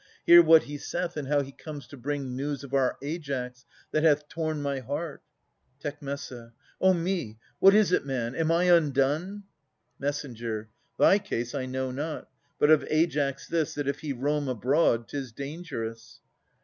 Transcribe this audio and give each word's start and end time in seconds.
Hear 0.25 0.41
what 0.41 0.63
he 0.63 0.79
saith, 0.79 1.15
and 1.15 1.27
how 1.27 1.41
he 1.41 1.51
comes 1.51 1.85
to 1.85 1.95
bring 1.95 2.35
News 2.35 2.63
of 2.63 2.73
our 2.73 2.97
Aias 3.03 3.67
that 3.91 4.01
hath 4.01 4.27
torn 4.27 4.59
my 4.59 4.79
heart. 4.79 5.21
Tec. 5.79 5.99
Oh 6.81 6.91
me! 6.95 7.37
what 7.59 7.75
is 7.75 7.91
it, 7.91 8.03
man? 8.03 8.33
Am 8.33 8.51
I 8.51 8.63
undone? 8.63 9.43
Mess. 9.99 10.25
Thy 10.97 11.19
case 11.19 11.53
I 11.53 11.67
know 11.67 11.91
not; 11.91 12.27
but 12.57 12.71
of 12.71 12.83
Aias 12.91 13.45
this, 13.47 13.75
That 13.75 13.87
if 13.87 13.99
he 13.99 14.11
roam 14.11 14.47
abroad, 14.47 15.07
'tis 15.07 15.31
dangerous. 15.33 16.19